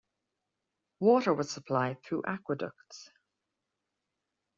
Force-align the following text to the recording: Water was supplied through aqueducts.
Water 0.99 1.31
was 1.31 1.51
supplied 1.51 2.01
through 2.01 2.23
aqueducts. 2.25 3.11